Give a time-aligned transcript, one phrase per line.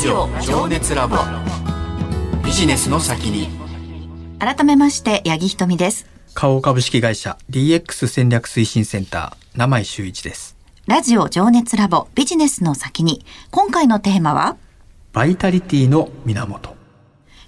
[0.00, 1.18] ジオ情熱ラボ。
[2.42, 3.50] ビジネスの先に。
[4.38, 6.06] 改めまして八木ひとみです。
[6.34, 10.56] 花王株式会社 DX 戦略推進センター名井修一です。
[10.86, 13.26] ラジオ情熱ラボビジネスの先に。
[13.50, 14.56] 今回のテーマは？
[15.12, 16.74] バイタリティの源。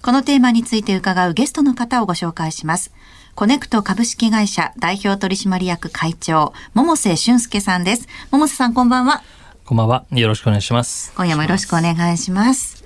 [0.02, 2.92] このテーマについて伺うゲストの方をご紹介します。
[3.34, 8.08] コネクト株式会社代表取締役会長桃瀬俊介さんです。
[8.30, 9.22] 桃瀬さんこんばんは
[9.64, 10.04] こんばんは。
[10.10, 11.12] よろしくお願いします。
[11.16, 12.82] 今夜もよろしくお願いします。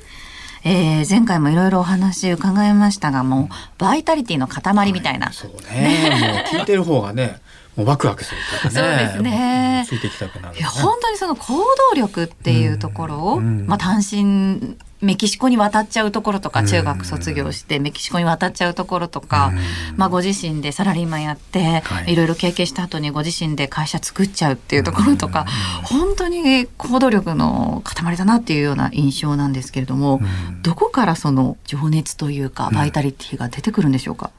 [0.63, 5.33] えー、前回もいろいろお話伺いましたが、もうバイタリティの塊みたいな。
[5.33, 6.11] そうね
[6.53, 7.41] もう聞いてる方がね
[7.77, 8.99] もうワクワクするというかね。
[8.99, 9.85] そうですね。
[9.87, 11.55] ついてきたくなる、ね、いや本当にその行
[11.91, 13.67] 動力っていうところを、うん。
[13.67, 16.67] まあ単身メキシコに渡っちゃうところとか、うん。
[16.67, 19.97] 中学卒業してメキシコに渡っちゃうところとか、うん。
[19.99, 22.15] まあご自身でサラリーマンやって、はい。
[22.15, 25.45] いろいろ経験した後にご自身で会社作っちゃうっていうところとか、
[25.85, 30.63] 本当に行動力の塊だなっていうような印象なんですけれども、うん。
[30.63, 34.31] どこからその情熱というかバイタリティが出てくるんでしょうか、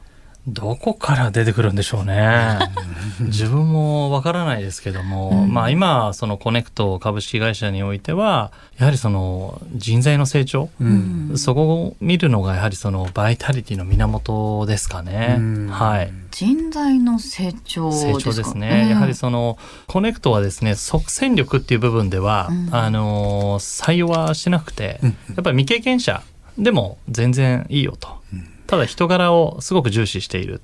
[0.47, 2.57] どこから出てくるんでしょうね。
[3.19, 15.35] 自分もわからないですけども、うんまあ今、そのコネクト株式会社においては、やはりその人材の成長、うんそこを見るのがやはりそのバイタリティの源ですかね。
[15.37, 16.13] うんはい。
[16.31, 18.13] 人材の成長ですか？
[18.13, 18.89] 成長ですね。
[18.89, 26.23] やはりそのコネクトはですね、即戦力っていう部分では、うんあの採用はしてなくて、うんやっぱり未経験者
[26.57, 28.15] でも全然いいよと。
[28.67, 30.61] ただ人柄をすごく重視している。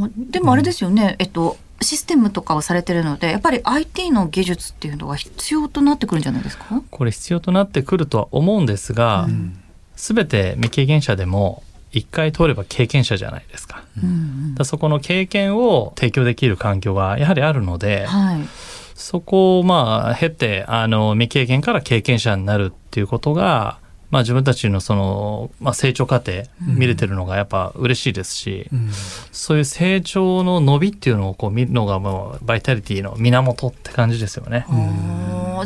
[0.00, 0.30] うん。
[0.30, 9.60] でもあれですよね、えっとシステムとかをされてるのでやっぱり IT の技術っていうのが必要となってくるんじゃないですか、これ必要となってくるとは思うんですが、うん。
[9.96, 11.62] すべて未経験者でも
[11.92, 13.84] 一回通れば経験者じゃないですか。
[14.02, 14.54] うんうん。
[14.54, 18.40] だそこの経験を提供できる環境がやはりあるので、はい。
[18.94, 23.78] そこをまあ経てあの未経験から経験者になるっていうことが、
[24.14, 28.88] まあ、自分たちのその、まあ、成長過程見れてるのがやっぱ嬉しいですし、うん。
[29.32, 34.66] そういう成長の伸びっていうのをこう見るのがもうバイタリティの源って感じですよね。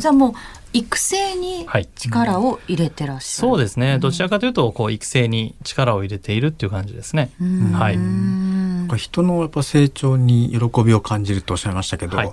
[0.01, 0.33] じゃあもう
[0.73, 1.87] 育成にはい。
[1.95, 3.99] 力を入れてらっしゃる、そうですね。
[3.99, 7.31] どちらかというと、こう、育成に力を入れているっていう感じですね。
[7.43, 7.73] うん。
[7.73, 7.97] はい。
[7.97, 12.33] うん人のやっぱ成長に喜びを感じるとおっしゃいましたけど、はい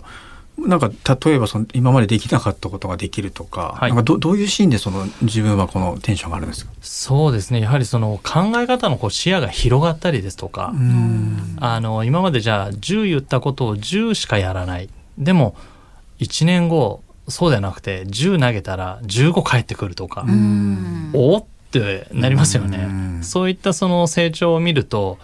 [0.58, 0.90] なんか
[1.26, 7.62] 例えばその今までできなかったことができるとか,、はいなんかどどういうシーンでその自分はこのテンションがあるんですか、そうですね。
[7.62, 14.90] やはりその考え方のこう視野が広がったりですとか、うんあの、今までじゃあ10言ったことを10しかやらない。
[15.18, 15.56] でも、
[16.20, 22.78] 1年後、そうではなくて、10投げたら15返ってくるとか、うんおーってなりますよね。
[22.78, 25.18] うんそういったその成長を見ると、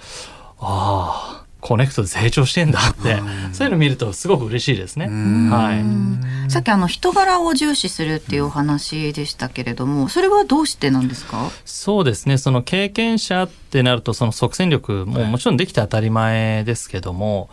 [0.60, 5.06] ああ、コネクトで成長してんだって、うんそういうのを見るとすごく嬉しいですね。
[5.06, 6.52] うんはい。
[6.52, 11.50] さっきあの人柄を重視するっていうお話でしたけれどもそれはどうしてなんですか？
[11.64, 12.38] そうですね。
[12.38, 17.50] その経験者ってなると、その即戦力ももちろんできて当たり前ですけども、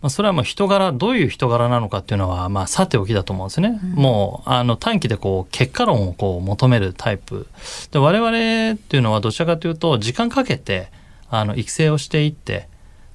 [0.00, 3.80] まあ、それはもう人柄、どういう人柄なのかっていうのは、まあ、さておきだと思うんですね。
[3.94, 7.48] もう、あの、短期でこう、結果論をこう、求めるタイプ。
[7.90, 10.92] で、我々っていうのはどちらかというと、時間かけて、
[11.28, 12.68] あの、育成をしていって、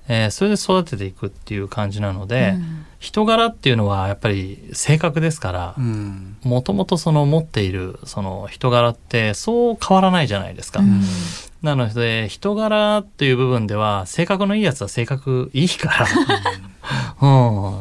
[0.08, 2.86] えーそれで育てていくっていう感じなので、うん。
[3.00, 6.38] 人柄っていうのはやっぱり性格ですから、うん。
[6.44, 10.82] もともとその持っているその人柄ってそう変わらないじゃないですか。
[11.62, 16.08] なので人柄っていう部分では性格のいいやつは性格いいから、
[17.22, 17.28] う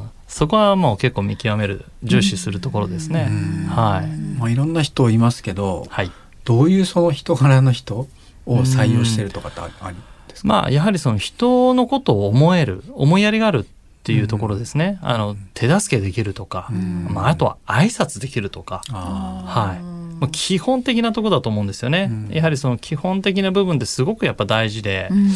[0.04, 3.28] ん、そこはもう結構見極める重視するところですね。
[3.28, 3.66] うん。
[3.66, 4.06] はい、
[4.38, 6.10] まあ、いろんな人いますけどはい。
[6.44, 8.08] どういうその人柄の人を
[8.46, 9.96] 採用してるとかってああり
[10.32, 13.66] ですか、まあやはりその人のことを思える思いやりがある
[14.02, 14.98] っていうところですね。
[15.00, 17.06] あの手助けできるとか、うん。
[17.08, 18.82] まあ、あとは挨拶できるとか。
[18.90, 19.80] あはい。
[20.18, 22.34] まあ、基本的なところだと思うんですよね、うん。
[22.34, 25.30] やはりその基本的な部分ですごくやっぱ大事で、うん。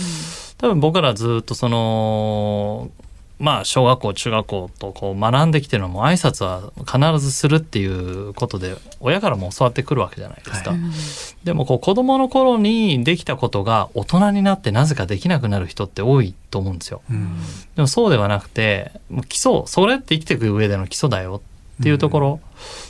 [0.58, 2.75] 多分僕らずっとその
[3.38, 10.76] まあ小学校中学校とこう学んできてるのも挨拶は必ずするっていうことで親からも教わってくるわけじゃないですか、は
[11.44, 17.02] でもこう子供の頃にできたことが大人になってなぜかできなくなる人って多いと思うんですよ。
[17.10, 17.36] うん。
[17.74, 21.42] でもそうではなくてもう基礎それって生きていく上での基礎だよ
[21.80, 22.40] っていうところ、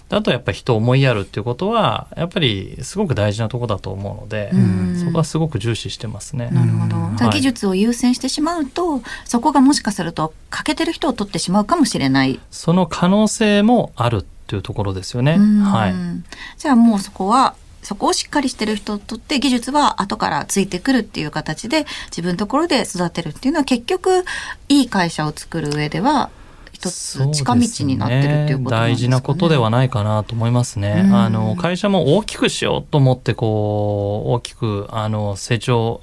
[0.09, 6.49] あとやっぱり人を思いやるっていうことはやっぱりすごく大事なところだと思うので、うんそこはすごく重視してますね。
[6.51, 12.41] なるほど技術を優先してしまうと、そこがもしかすると欠けてる人を取ってしまうかもしれない。
[12.51, 15.35] その可能性もあるっていうところですよね。
[15.39, 15.95] うんはい。
[16.57, 24.25] じゃあもうそこはそこをしっかりしてる人にとって技術は後からついてくるっていう形で自分のところで育てるっていうのは結局
[24.69, 26.31] いい会社を作る上では
[26.87, 28.93] 一一つ近道になってるっていうことなんですかね。
[28.93, 31.03] 大事なことではないかなと思いますね。
[31.07, 36.01] うんあの会社も大きくしようと思ってこう大きくあの成長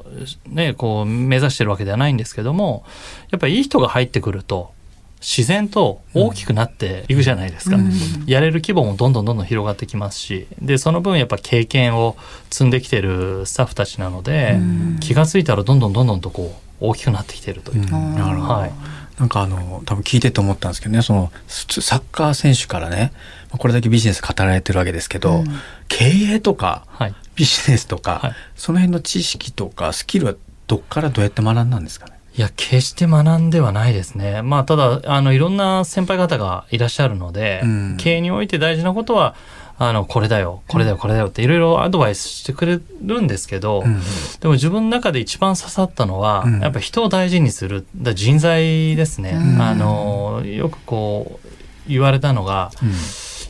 [0.48, 2.84] ねこう目指してるわけではないんですけども、
[3.32, 4.72] やっぱりいい人が入ってくると
[5.20, 7.78] 自然と大きくなっていくじゃないですか。
[7.78, 7.92] うん
[8.26, 12.18] やれる規模もどんどんどんどん広がってきますし、でその分やっぱ経験を
[12.50, 17.82] 積んできてるスタッフたちなので、うん気がついたらどんどんどんどんとこう大きくなってきてるという。
[17.84, 18.72] うんなるほど、はい
[19.20, 23.14] なんかあの多分聞いてて思ったんですけどねそのすサッカー選手からね
[23.58, 25.46] これだけビジネス語られてるわけですけど、うん
[25.90, 27.16] 経営とかはい。
[27.36, 30.34] ビジネスとか、はいその辺の知識とかスキルは
[30.66, 32.14] どっからどうやって学んだんですかね？
[32.36, 34.42] いや、決して学んではないですね。
[34.42, 39.36] まあ、ただ、あの、いろんな先輩方がいらっしゃるので、うん経営において大事なことは、
[39.80, 44.00] あの、これだよ、これだよ、これだよっていろいろアドバイスしてくれるんですけど、うん
[44.40, 46.60] でも自分の中で一番刺さったのは、うん。
[46.60, 49.32] やっぱ人を大事にする、だ人材ですね。
[49.32, 49.62] うん。
[49.62, 51.50] あの、よくこう、
[51.88, 52.92] 言われたのが、うん。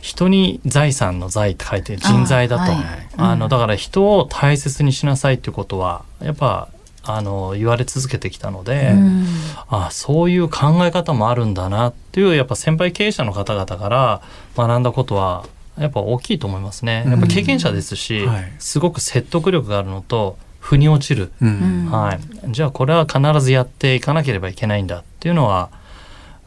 [0.04, 2.62] 人に財産の財って書いて人材だと。
[2.64, 3.08] あはい。
[3.16, 6.68] あのだから人を大切にしなさいっていうことはやっぱ
[7.04, 9.26] あの言われ続けてきたので、うん。
[9.68, 14.20] あそういう考え方もあるんだなっていうやっぱ先輩経営者の方々から
[14.54, 15.46] 学んだことは
[15.78, 17.04] やっぱ大きいと思いますね。
[17.06, 18.26] やっぱ経験者ですし、
[18.58, 22.18] すごく説得力があるのと腑に落ちる、は
[22.48, 25.70] い、じゃあこれは必ずやっていかなければいけないんだっていうのは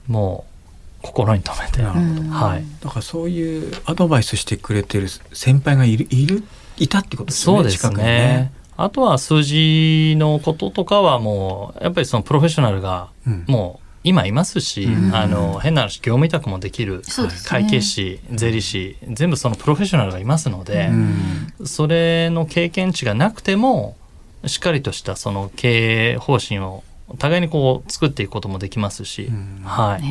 [0.07, 0.45] も
[1.03, 2.21] う心に留めて、なるほど。
[2.21, 6.43] うんはい、だからそういうアドバイスしてくれてる先輩がいるいる
[6.77, 8.51] いたってことですよねそうです近くにね。
[8.75, 13.45] あとは数字のこととかはもうやっぱりそのプロフェッショナルがうん。
[13.47, 15.15] もう今いますし、うん。
[15.15, 17.03] あの変な話業務委託もできるね。
[17.45, 21.67] 会計士税理士全部そのプロフェッショナルがいますのでう、ん。
[21.67, 23.97] それの経験値がなくても
[24.45, 26.83] しっかりとしたその経営方針を
[27.17, 29.61] 互いにこう作っていくこともできますし、うん。
[29.63, 30.01] はい、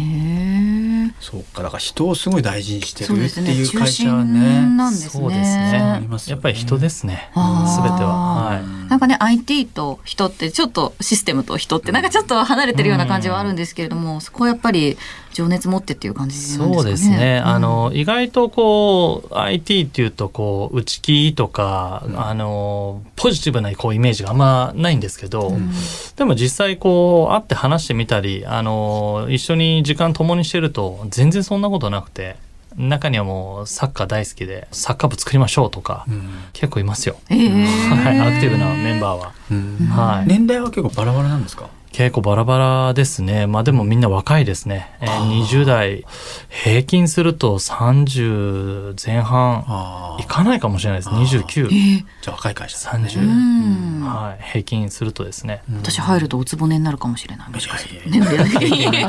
[1.21, 4.41] そうかだから人をすごい大事にしてるっていう会社ね。
[4.41, 5.11] 心なんですね。
[5.11, 6.03] そうですね。
[6.29, 7.31] やっぱり人ですね。
[7.35, 7.83] あー。
[7.89, 8.45] 全ては。
[8.47, 8.89] はい。
[8.91, 14.97] なんかね IT と人ってちょっとシステムと人ってなんかちょっと離れてるような感じはあるんですけれども、そこはやっぱり
[15.37, 16.75] 情熱持ってっていう感じなんですかね。
[16.75, 17.41] そうですね。
[17.45, 25.71] うんあの、意外とこう、IT っていうと、こう、内気とか、うんあの、ポジティブなこうイメージがあんまないんですけど、うん
[26.17, 32.37] でも実際こう、会って話してみたり、あの、一緒に時間共にしてると、全然そんなことなくて、
[32.79, 37.17] 中にはもうサッカー大好きで、サッカー部作りましょうとか、うん結構いますよ。
[37.31, 37.65] えー
[38.05, 39.33] はい、アクティブなメンバーは。
[39.51, 40.27] うんはい。
[40.27, 41.69] 年代は結構バラバラなんですか？
[41.97, 43.47] 結構バラバラですね。
[43.47, 44.91] まあでもみんな若いですね。
[45.01, 46.05] えー20代、
[46.51, 51.09] 平均すると30前半あいかないかもしれないです。
[51.09, 55.63] 29、えーじゃあ若い会社だね30、うんはい、平均するとですね。
[55.71, 57.51] うん私入るとおつぼねになるかもしれない。
[57.51, 57.95] もしかして。
[57.95, 59.01] いやいや いいか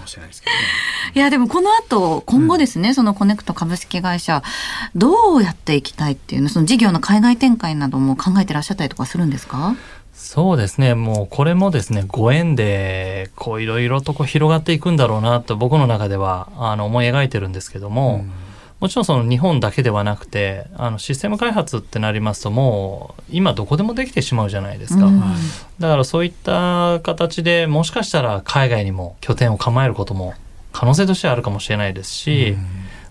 [0.00, 0.62] もしれないですけどね
[1.14, 4.42] いやでもこの後今後ですね、そのコネクト株式会社
[4.94, 9.74] どうやっていきたいっていうのその事業の海外展開なども考えてらっしゃったりとかするんですか？
[10.12, 10.94] そうですね。
[10.94, 18.24] もうこれもですね、ご縁で、こういろいろとこう広がっていくんだろうなと僕の中ではあの思い描いてるんですけども、
[18.80, 25.06] もちろんその日本だけではなくて、あのシステム開発ってなりますともう今どこでもできてしまうじゃないですか。
[25.06, 25.20] うん。
[25.20, 25.38] はい
[25.80, 30.34] だからそういった形でもしかしたら海外にも拠点を構えることも
[30.72, 32.56] 可能性としてはあるかもしれないですし、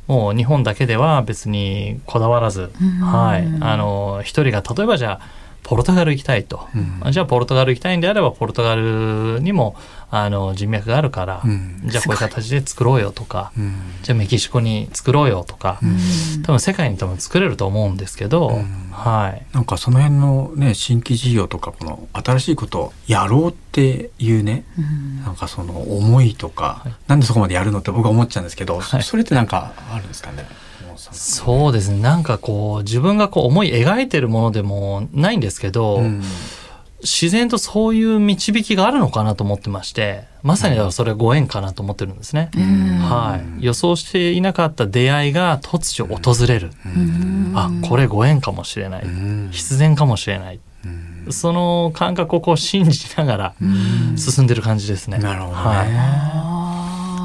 [0.07, 2.89] もう日本だけでは別にこだわらず、うん。
[2.99, 6.67] はい、あの一人が例えばじゃあポルトガル行きたいと、
[7.03, 7.11] うん。
[7.11, 9.75] じゃあポルトガル行きたいんであればポルトガルにも
[10.09, 11.81] あの人脈があるから、うん。
[11.85, 13.75] じゃあこういう形で作ろうよとか、うん。
[14.01, 16.43] じゃあメキシコに作ろうよとか、うん。
[16.43, 18.89] 多分世界に多分作れると思うんですけど、うん。
[18.91, 19.45] はい。
[19.53, 25.23] なんかその辺のね新規事業とかこの新しいことをやろうっていうねうん。
[25.23, 26.93] なんかその思いとか、はい。
[27.07, 29.03] なんでそこまでやるのって僕は思っちゃうんですけど、はい。
[29.03, 30.45] それってなんかあるんですかね？
[30.97, 31.99] そうですね。
[32.01, 36.23] なんかこう、自分がこう思い描いてるものでもないんですけど、うん
[37.03, 42.51] 自然とそういう導きがあるのかなと思ってまして、まさにだからそれはご縁かなと思ってるんですね。
[42.55, 43.65] うんはい。
[43.65, 46.71] 予想していなかった出会いが突如訪れる。
[46.85, 49.03] うんあ、これご縁かもしれない。
[49.03, 50.59] うん必然かもしれない。
[50.85, 55.17] うんその感覚をこう信じながらうん進んでる感じですね。
[55.17, 56.60] なるほどね、はい。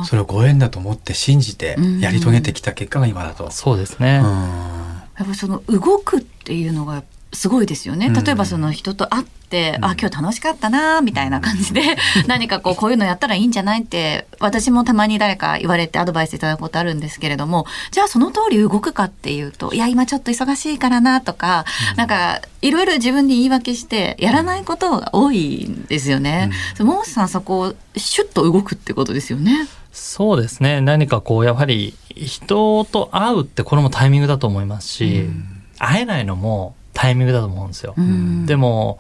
[0.07, 3.51] それをご縁だと思って信じてうんやり遂げてきた結果が今だと。
[3.51, 4.21] そうですね。
[4.23, 8.07] うんやっぱりその動くっていうのがすごいですよね。
[8.07, 11.81] うん例えばその人と会って、うんあ今日楽しかったなみたいな感じで
[12.27, 26.51] 何かこうこういうのやったらいいんじゃないって私もたまに誰か言われてアドバイスいただくことあるんですけれどもじゃあその通り動くかっていうといや今ちょっと忙しいからなとか、なんかいろいろ自分に言い訳してやらないことが多いんですよね。
[26.81, 29.69] ももさんそこをシュッと動くってことですよね。
[29.97, 30.83] そうですね。
[30.83, 35.25] 何かこうやはり人と会うってこれもタイミングだと思いますし、
[35.79, 37.95] 会えないのもタイミングだと思うんですよ。
[37.97, 38.45] うん。
[38.45, 38.99] でも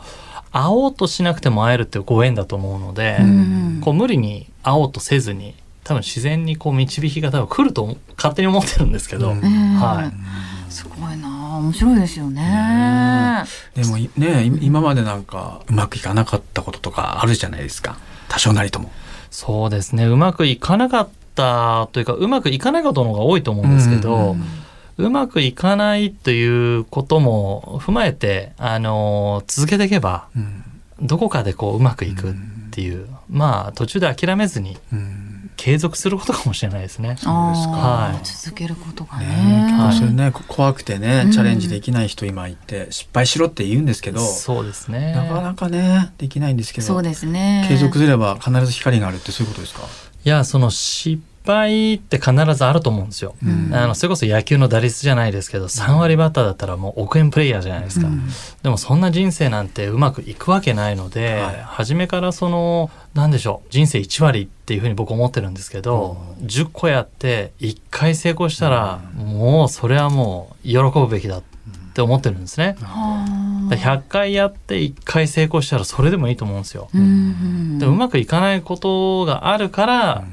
[0.52, 3.80] 会おうとしなくても会えるっていうご縁だと思うので、うん。
[3.84, 9.40] こう無理に会おうとせずに多分自然にこう導きが多分来ると勝手に思ってるんですけど、うん。
[9.42, 10.72] はい。
[10.72, 11.58] すごいな。
[11.58, 13.44] 面白いですよね。
[13.74, 17.98] でもいねい今までなんかうまくいかなかったこととかあるじゃないですか。
[18.28, 18.90] 多少なりとも。
[19.30, 20.06] そうですね。
[20.06, 24.42] うまくいかなかったというかうまくいかないことの方が多いと思うんですけど、うん
[24.98, 30.62] うまくいかないということも踏まえて、あの続けていけばうん。
[31.02, 32.34] どこかでこううまくいくっ
[32.70, 35.25] ていう、まあ途中で諦めずにうん
[35.56, 37.16] 継続することかもしれないですね。
[37.18, 39.26] そうですかはい続けることがね。
[39.26, 45.12] ねはいそれねこ怖くてねうんチャレンジできない人今いて失敗しろって言うんですけど、そうですね。
[45.12, 47.66] なかなかねできないんですけどそうですね。
[47.68, 49.82] 継続すれば必ず光があるってそういうことですか、
[50.24, 53.34] いやその失敗って必ずあると思うんですよ。
[53.42, 53.74] うん。
[53.74, 58.28] あのそれこそ野球の打率じゃないですけど3割バッターだったらもう億円プレイヤーじゃないですか、うん。
[58.62, 61.54] でもそんな人生なんてうまくいくわけないので、はい。
[61.64, 71.42] 初めからその何でしょう人生1割っていうふうに僕思ってるんですけど、10個やって1回成功したら、もうそれはもう喜ぶべきだっ
[71.94, 72.76] て思ってるんですね。
[72.82, 76.88] はあだから100回やって1回成功したらそれでもいいと思うんですよ。
[76.94, 77.00] うん。
[77.00, 77.78] うん。
[77.78, 80.24] でもうまくいかないことがあるから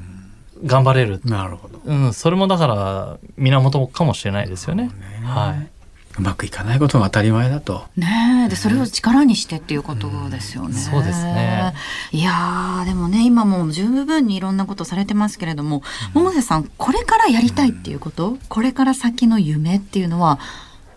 [0.64, 4.90] 頑張れるなるほど、うん、それもだから源かもしれないですよね。
[5.24, 5.68] はい。
[6.16, 10.68] うまくいかないことが当たり前だとねえでそれを力にしてっていうことですよね。
[10.68, 11.74] んそうですね。
[12.12, 15.82] いやーでもね今もう十分にいろんなことされてますけれども、
[16.14, 20.38] 百瀬さんこれからやりたいっていうこと、これから先の夢っていうのは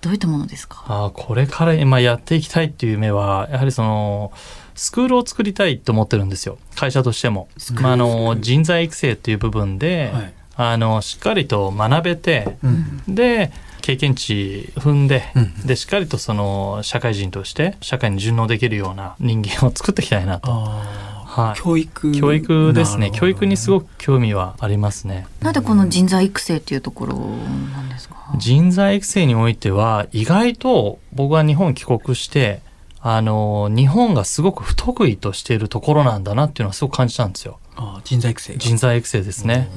[0.02, 0.84] どういったものですか？
[0.88, 4.32] あーこれから今やっていきたいっていう夢はやはりその
[4.78, 6.58] スクールを作りたいと思ってるんですよ。
[6.76, 7.50] 会社としても。
[7.82, 10.34] まあ、あの人材育成っていう部分で、はい。
[10.60, 13.02] あのしっかりと学べて、うん。
[13.16, 15.68] で経験値踏んで、うん。
[15.68, 20.52] でしっかりとその社会人として社会に順応できるような人間を作っていきたいなと。
[20.52, 21.60] あはい。
[21.60, 22.12] ー教育。
[22.12, 22.98] 教育ですね。
[22.98, 25.28] なるほど教育にすごく興味はありますね。
[25.42, 28.16] なんでこの人材育成っていうところなんですか？
[28.38, 32.62] 人材育成においては意外と僕は日本帰国して
[33.02, 37.60] あの日本がすごく不得意としているところなんだなっていうのはすごく感じたんですよ。
[37.76, 38.60] あー人材育成が。
[38.60, 39.70] 人材育成ですね。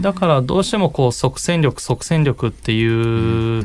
[0.00, 3.64] だからどうしてもこう即戦力即戦力っていう、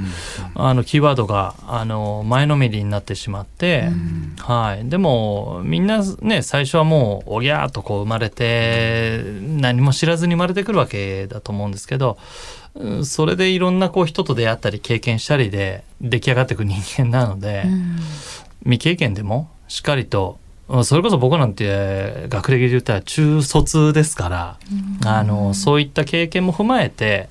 [0.56, 3.90] あのキーワードがあの前のめりになってしまって、
[4.38, 12.18] はい、でもみんなね最初はもうおぎゃーっとこう生まれて何も知らずに生まれてくるわけだと思うんですけど
[12.76, 17.98] うんそれでいろんなこう人と出会ったり経験したりで出来上がっていく人間なので、うん
[18.64, 24.60] 未経験でもしっかりとうんそれこそ僕なんて学歴で言ったら中卒ですから、
[25.06, 27.28] あのそういった経験も踏まえて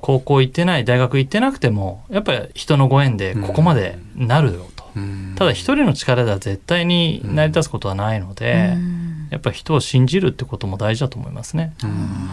[0.00, 5.34] 高校行ってない大学行ってなくてもやっぱり人のご縁でここまでなるよと、うん。
[5.36, 9.28] ただ一人の力では絶対に成り立つことはないので、うん。
[9.30, 11.72] やっぱり人を信じるってことも大事だと思いますね。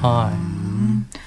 [0.01, 1.19] はい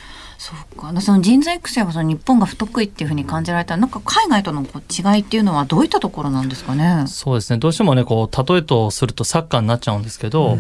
[0.43, 1.01] そうか。
[1.01, 7.05] その人材育成はその日本が不得意っていうふうに感じられたら、なんか海外とのこう違いっていうのはどういったところなんですかね？
[7.07, 10.59] そうですねどうしてもねこう例えとするとサッカーになっちゃうんですけど、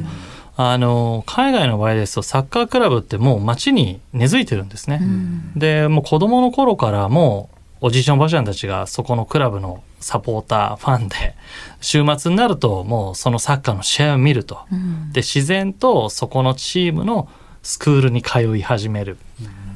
[0.57, 5.01] あの海外の場合ですとサッカークラブってもう街に根付いてるんですね。
[5.03, 11.35] うんでもう子供の頃からもうおじいちゃんおばあちゃんたちがそこのクラブのサポーターファンで
[11.81, 14.61] 週末になるともうそのサッカーの試合を見ると。
[14.71, 17.29] うんで自然とそこのチームの
[17.65, 19.19] スクールに通い始める。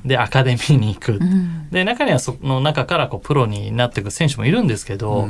[0.07, 1.13] でアカデミーに行く。
[1.15, 5.29] うんで中にはその中からこうプロになっていく選手もいるんですけど、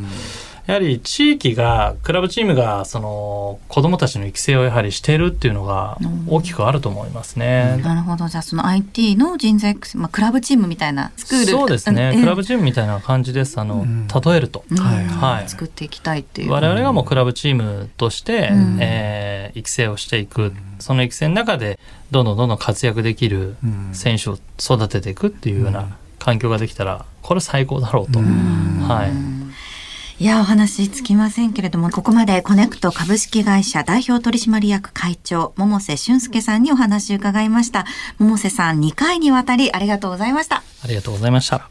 [0.66, 7.80] やはり地域がクラブチームがその子どもたちの育成をやはりしているっていうのが大きくあると思いますね。
[7.84, 8.26] なるほど。
[8.26, 11.46] じゃあその IT の人材育成、まあクラブチームみたいなスクール。
[11.46, 12.20] そうですね、うん。
[12.20, 13.60] クラブチームみたいな感じです。
[13.60, 14.08] あの、ん。
[14.08, 14.78] 例えると、うん。
[14.78, 15.04] はい。
[15.06, 16.50] はい作っていきたいっていう。
[16.50, 18.78] 我々がもうクラブチームとして、うん。
[18.80, 21.78] えー育成をしていく、その育成の中で
[22.10, 23.94] どんどんどんどん活躍できるうん。
[23.94, 29.35] 選手を育てていくっていうような環境ができたらこれ最高だろうと、はい
[30.18, 37.84] いや、お話つきませんけれども、ここまでコネクト株式会社代表取締役会長、百瀬俊介さんにお話を伺いました。
[38.18, 40.62] 百瀬さん、2回にわたりありがとうございました。
[40.82, 41.68] ありがとうございました。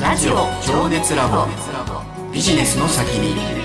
[0.00, 1.46] ラジオ情熱ラボ
[2.32, 3.59] ビジネスの先に